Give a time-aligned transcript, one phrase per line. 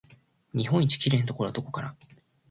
[0.55, 1.95] 日本の一番きれいなところはどこかな